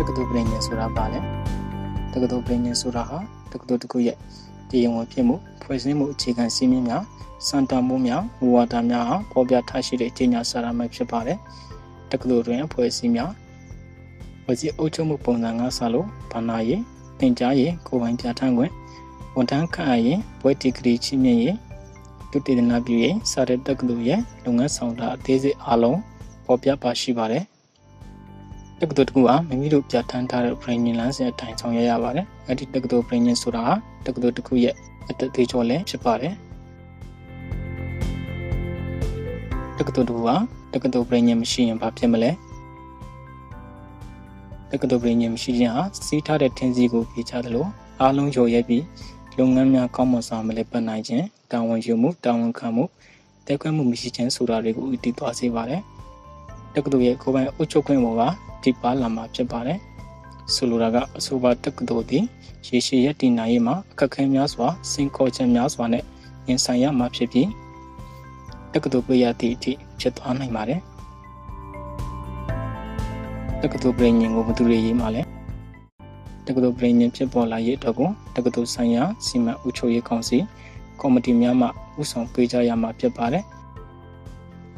[0.00, 1.20] တက္ကသိုလ်ပြည်ညင်ဆိုတာပါလေ
[2.12, 3.18] တက္ကသိုလ်ပြည်ညင်ဆိုတာဟာ
[3.52, 4.16] တက္ကသိုလ်တစ်ခုရဲ့
[4.70, 7.02] တရားဝင်ဖြစ်မှုဖွဲ့စည်းမှုအခြေခံစည်းမျဉ်းများ
[7.48, 11.38] စံတန်မှုများဝဝတာများဟာပေါ်ပြထားရှိတဲ့ကြီးညာစာရမိုက်ဖြစ်ပါတယ်
[12.10, 13.30] တက္ကသိုလ်တွင်ဖွဲ့စည်းများ
[14.44, 16.82] ဖွဲ့စည်းအုပ်ချုပ်မှုပုံစံငါးဆလို့ဘာနာရေး
[17.18, 18.72] သင်ကြားရေးကိုယ်ပိုင်ပြဋ္ဌာန်းခွင့်
[19.36, 21.56] ဝန်ထမ်းခန့်အပ်ရေးဘွဲ့တီဂရီချီးမြှင့်ရေး
[22.30, 26.00] ဒုတိယနာပြုရေးစာတဲ့တက္ကသိုလ်ရဲ့လုပ်ငန်းဆောင်တာအသေးစိတ်အလုံး
[26.46, 27.44] ပေါ်ပြပါရှိပါတယ်
[28.82, 33.72] တက္ကသိုလ်တစ်ခုဟာမိမိတို့ပြဋ္ဌာန်းထားတဲ့ training လမ်းစဉ်အတိုင်းဆောင်ရွက်ရပါတယ်။အဲ့ဒီတက္ကသိုလ် training ဆိုတာဟာ
[34.06, 34.74] တက္ကသိုလ်တစ်ခုရဲ့
[35.10, 36.34] အသက်သေးချော်လည်းဖြစ်ပါတယ်။
[39.78, 40.34] တက္ကသိုလ်တစ်ခုဟာ
[40.72, 42.30] တက္ကသိုလ် training မရှိရင်ဘာဖြစ်မလဲ။
[44.70, 47.66] တက္ကသိုလ် training မရှိခြင်းဟာစီးထားတဲ့ထင်းစီကိုပြေချသလို
[48.00, 48.84] အားလုံးရောရဲပြီး
[49.38, 52.84] လုပ်ငန်းများကောင်းမွန်စွာမလဲပတ်နိုင်ခြင်းတာဝန်ယူမှုတာဝန်ခံမှု
[53.46, 55.82] တက်ခွင့်မှုမရှိခြင်းဆိုတာတွေကိုဥတည်သွားစေပါတယ်။
[56.74, 58.22] တက္ကသိုလ်ရဲ့ကိုယ်ပိုင်အုပ်ချုပ်ခွင့်ပေါ်က
[58.64, 59.78] တိပါလာမှာဖြစ်ပါတယ်။
[60.54, 62.24] ဆိုလိုတာကအဆိုပါတက္ကသိုလ်သည်
[62.68, 66.04] ရေရှည်ရည်တည်နိုင်ရေးမှာအခက်အခဲများစွာစင်ခေါ်ချက်များစွာနဲ့
[66.48, 67.48] ရင်ဆိုင်ရမှာဖြစ်ပြီး
[68.72, 70.80] တက္ကသိုလ်ပြရသည့်အထိဖြစ်သွားနိုင်ပါတယ်။
[73.62, 75.22] တက္ကသိုလ်ပြည်ညင်ကိုဘယ်သူတွေရေးမှာလဲ။
[76.46, 80.38] တက္ကသိုလ်ပြည်ညင်ဖြစ်ပေါ်လာရေးအတွက်ကိုတက္ကသိုလ်ဆိုင်ရာစီမံအုပ်ချုပ်ရေးကောင်စီ
[81.00, 81.66] ကော်မတီများမှ
[82.00, 83.44] ဥဆောင်ပေးကြရမှာဖြစ်ပါတယ်။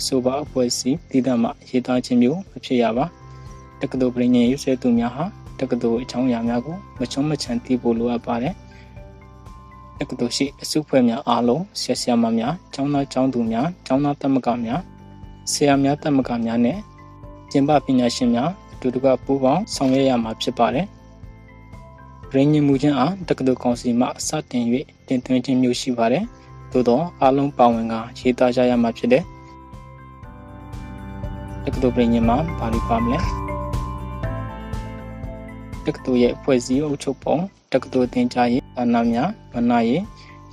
[0.00, 3.04] အဆိုပါအဖွဲ့အစည်းတည်တံ့မှရေးသားခြင်းမျိုးမဖြစ်ရပါ။
[3.80, 5.24] တက္ကသိုလ်ပြည်ညင်ရေးဆွဲသူများဟာ
[5.60, 8.54] တက္ကသိုလ်အကြောင်းအရာများကိုမချုံမချန်သိဖို့လိုအပ်ပါတယ်။
[9.98, 14.80] တက္ကသိုလ်ရှိအစုဖွဲ့များအားလုံးဆရာဆရာမများကျောင်းသားကျောင်းသူများကျောင်းသားတက်မကများ
[15.52, 16.78] ဆရာများတက်မကများနဲ့
[17.50, 20.86] ကျင်ပပညာရှင်များအတူတကွပူးပေါင်းဆောင်ရွက်ရမှာဖြစ်ပါတယ်။
[22.30, 24.64] ပြည်ညင်မှုချင်းအားတက္ကသိုလ်ကောင်စီမှစတင်၍
[25.06, 26.24] တင်သွင်းခြင်းမျိုးရှိပါတယ်။
[26.72, 29.22] သို့သောအားလုံးပါဝင်ကရေးသားကြရမှာဖြစ်တဲ့
[31.64, 33.18] တက္ကသိုလ်ပြည်ညင်မှာဘာလို့ပါမလဲ။
[35.86, 37.36] တက္ကသိုလ်ရဲ့ဖွဲ့စည်းအုပ်ချုပ်ပုံ
[37.72, 40.02] တက္ကသိုလ်သင်ကြားရေးဌာနများမနာရေး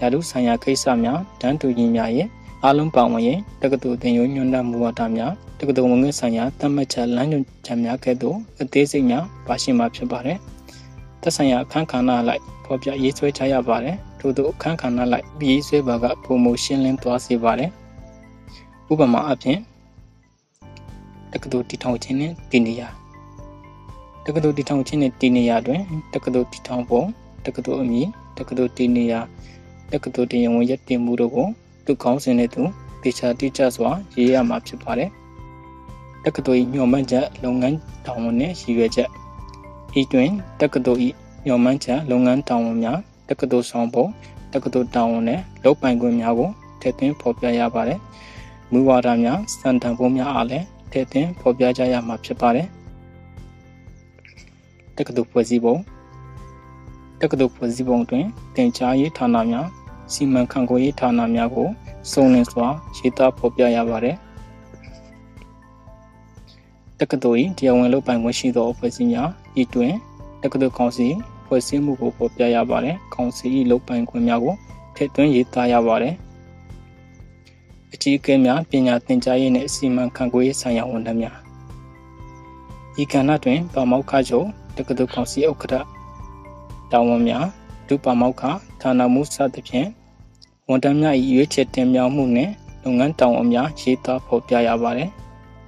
[0.00, 2.28] ရာထူးဆိုင်ရာကိစ္စများတန်းတူညီများရဲ့
[2.62, 10.38] အားလုံးပါဝင်ရင်တက္ကသိုလ်သင်ရိုးညွှန်တမ်းမှုဝါဒများတက္ကသိုလ်ဝင်ငွေဆိုင်ရာသတ်မှတ်ချက်လမ်းညွှန်ချက်များကဲ့သို့အသေးစိတ်များပါရှိမှာဖြစ်ပါတယ်။
[11.22, 17.70] သက်ဆိုင်ရာအခန်းကဏ္ဍလိုက်ဖော်ပြရေးဆွဲချရပါတယ်။ထို့သောအခန်းကဏ္ဍလိုက်ရေးဆွဲပါကပုံမရှင်းလင်းသွားစေပါတယ်။
[18.92, 19.58] ဥပမာအဖြစ်
[21.34, 22.88] တက္ကသိုလ်တည်ထောင်ခြင်းနဲ့တည်နေရာ
[24.24, 25.80] တက္ကသိုလ်တည်ထောင်ခြင်းနှင့်တည်နေရာတွင်
[26.12, 27.02] တက္ကသိုလ်တည်ထောင်ပုံ
[27.44, 28.08] တက္ကသိုလ်အမည်
[28.38, 29.20] တက္ကသိုလ်တည်နေရာ
[29.92, 31.46] တက္ကသိုလ်တရားဝင်ရည်တည်မှုတို့ကို
[31.84, 32.62] သူခေါင်းစဉ်နဲ့သူ
[33.02, 35.10] တေချာတိကျစွာရေးရမှာဖြစ်ပါတယ်
[36.24, 39.08] တက္ကသိုလ်၏ညွှန်မှန်းချက်လုပ်ငန်းတာဝန်နှင့်ရည်ရွယ်ချက်
[40.00, 40.30] ဤတွင်
[40.60, 41.00] တက္ကသိုလ်၏
[41.46, 44.06] ညွှန်မှန်းချက်လုပ်ငန်းတာဝန်များတက္ကသိုလ်ဆောင်ပုံ
[44.52, 48.00] တက္ကသိုလ်တာဝန်နှင့်လုပ်ပိုင်ခွင့်များကိုထည့်သွင်းဖော်ပြရပါတယ်
[48.72, 52.68] မူဝါဒများစံတန်ဖိုးများအားလည်း ထည့်သွင်းဖော်ပြကြရမှာဖြစ်ပါတယ်
[54.96, 55.76] တက္ကသိုလ်ဖွဲ့စည်းပုံ
[57.20, 58.24] တက္ကသိုလ်ဖွဲ့စည်းပုံတွင်
[58.56, 59.66] တင်ကြားရေးဌာနများ
[60.12, 61.68] စီမံခန့်ခွဲရေးဌာနများကို
[62.12, 62.66] စုံလင်စွာ
[62.96, 64.16] ရေးသားဖော်ပြရပါသည်
[66.98, 69.28] တက္ကသိုလ်၏တရားဝင်လုပ်ပိုင်ခွင့်ရှိသောအဖွဲ့အစည်းများ
[69.62, 69.92] ဤတွင်
[70.42, 71.08] တက္ကသိုလ်ကောင်စီ
[71.46, 74.54] ဖွဲ့စည်းမှုကိုဖော်ပြရပါတယ်ကောင်စီ၏လုပ်ပိုင်ခွင့်များကို
[74.96, 76.14] ထည့်သွင်းရေးသားရပါတယ်
[77.94, 81.36] အကြီးအကဲများပညာသင်ကြားရေးနှင့်စီမံခန့်ခွဲရေးဆိုင်ရာဝန်ထမ်းများ
[83.02, 84.46] ဤကဏ္ဍတွင်ပါမောက္ခချုပ်
[84.76, 85.74] တက္ကသိုလ်ကောင်စီဥက္ကဋ္ဌ
[86.92, 87.44] တာဝန်များ
[87.88, 88.42] ဒုပါမောက္ခ
[88.80, 89.88] ဌာနမှုစသဖြင့်
[90.68, 95.10] ဝန်ထမ်းများ၏ရွေးချယ်တင်မြှောက်မှုနှင့်လုပ်ငန်းတာဝန်များရေးသားဖော်ပြရပါသည်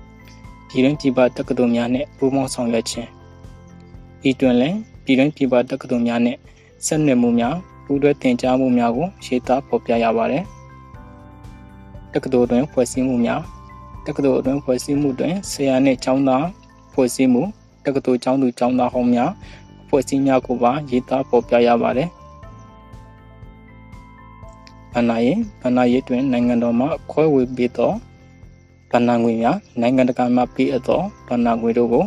[0.68, 3.08] ။ပြည်တွင်းပြည်ပတက္ကသိုလ်များနှင့်ပူးပေါင်းဆောင်ရွက်ခြင်း
[4.28, 6.38] ဤတွင်လည်းပြည်တွင်းပြည်ပတက္ကသိုလ်များနှင့်
[6.86, 7.54] ဆက်နွယ်မှုများ
[7.84, 10.46] ပူးတွဲတင်ကြားမှုများကိုရေးသားဖော်ပြရပါသည်။
[12.14, 13.40] တက္ကသိုလ်တွင်ဖွဲ့စည်းမှုများ
[14.06, 16.46] တက္ကသိုလ်အတွင်းဖွဲ့စည်းမှုတွင်ဆရာနှင့်ကျောင်းသား
[16.92, 17.42] ဖွဲ့စည်းမှု
[17.84, 19.30] တက္ကသိုလ်ကျောင်းသူကျောင်းသားဟောင်းများ
[19.82, 22.08] အဖွဲ့အစည်းများကိုပါရေးသားဖော်ပြရပါတယ်။
[24.92, 27.92] ဗဏ္ဍာရေးဗဏ္ဍာရေးတွင်နိုင်ငံတော်မှခွဲဝေပေးသော
[28.92, 32.04] ဗဏ္ဍာငွေများနိုင်ငံတကာမှပေးအပ်သောဗဏ္ဍာငွေတို့ကို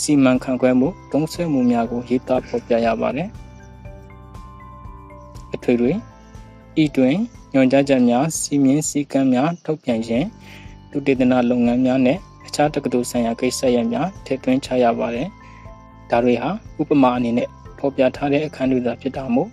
[0.00, 3.28] စီမံခန့်ခွဲမှုသုံးစွဲမှုများကိုရေးသားဖော်ပြရပါတယ်။
[5.54, 5.92] အထွေထွေ
[6.82, 7.16] ဤတွင်
[7.54, 10.26] ညွှန်ကြားချက်များစီမင်းစည်းကမ်းများထုတ်ပြန်ခြင်း
[10.90, 15.28] ဒုတေသနလုပ်ငန်းများနဲ့အခြားတက္ကသိုလ်ဆိုင်ရာကိစ္စရပ်များထည့်သွင်းချရပါတယ်။
[16.10, 16.50] ဒါတွေဟာ
[16.80, 19.48] ဥပမာအနေနဲ့ဖော်ပြထားတဲ့အခန်းတွေသာဖြစ်တာမို့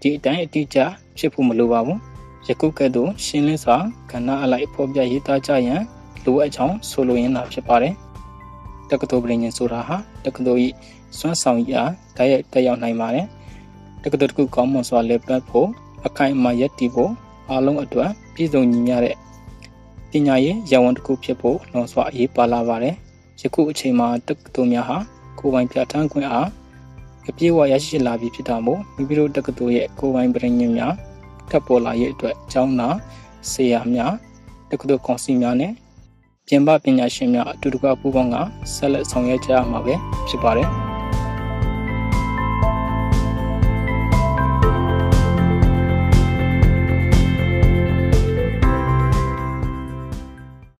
[0.00, 0.78] ဒီအတိုင်းအတိအကျ
[1.18, 1.98] ဖြစ်ဖို့မလိုပါဘူး။
[2.48, 3.76] ယခုကဲ့သို့ရှင်းလင်းစွာ
[4.10, 5.82] ကဏ္ဍအလိုက်ဖော်ပြရေးသားကြရန်
[6.24, 7.94] လိုအပ်ကြောင်းဆိုလိုရင်းသာဖြစ်ပါတယ်။
[8.90, 10.60] တက္ကသိုလ်ပြည်ညင်ဆိုတာဟာတက္ကသိုလ်၏
[11.18, 11.74] စွမ်းဆောင်ရ
[12.16, 13.26] တိုက်ရိုက်တက်ရောက်နိုင်ပါတယ်။
[14.02, 15.68] တက္ကသိုလ်တစ်ခုကောင်းမွန်စွာလည်ပတ်ဖို့
[16.06, 17.12] အခိုင်အမာရည်တည်ဖို့
[17.52, 19.16] အားလုံးအတွက်ပြည့်စုံညီမျှတဲ့
[20.10, 22.94] ပညာရေးရဝန်တစ်ခုဖြစ်ဖို့လွန်စွာအရေးပါလာပါတယ်။
[23.40, 24.98] ယခုအချိန်မှာတက္ကသိုလ်များဟာ
[25.38, 26.48] ကိုယ်ပိုင်ပြဋ္ဌာန်းခွင့်အား
[27.28, 30.94] အပြည့်အဝရရှိလာပြီဖြစ်တာမို့မိမိတို့တက္ကသိုလ်ရဲ့ကိုယ်ပိုင်ပြည်ညင်များ
[31.50, 32.96] ထပ်ပေါ်လာရေးအတွက်ကျောင်းသား
[33.50, 34.12] ဆရာများ
[34.70, 35.72] တက္ကသိုလ်ကောင်စီများနဲ့
[36.46, 38.36] ပြင်ပပညာရှင်များအတူတကွပူးပေါင်းက
[38.74, 39.94] ဆက်လက်ဆောင်ရွက်ကြရမှာပဲ
[40.28, 40.81] ဖြစ်ပါတယ်